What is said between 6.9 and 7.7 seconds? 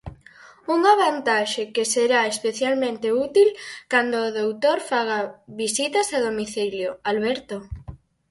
Alberto...